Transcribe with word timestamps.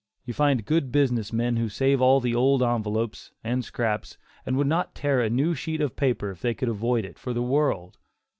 You 0.25 0.33
find 0.33 0.65
good 0.65 0.91
business 0.91 1.31
men 1.31 1.57
who 1.57 1.69
save 1.69 2.01
all 2.01 2.19
the 2.19 2.33
old 2.33 2.63
envelopes, 2.63 3.33
and 3.43 3.63
scraps, 3.63 4.17
and 4.47 4.57
would 4.57 4.65
not 4.65 4.95
tear 4.95 5.21
a 5.21 5.29
new 5.29 5.53
sheet 5.53 5.79
of 5.79 5.95
paper, 5.95 6.31
if 6.31 6.41
they 6.41 6.55
could 6.55 6.69
avoid 6.69 7.05
it, 7.05 7.19
for 7.19 7.33
the 7.33 7.43
world. 7.43 7.99